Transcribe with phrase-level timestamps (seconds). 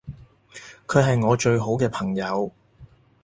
[0.87, 2.51] 佢係我最好嘅朋友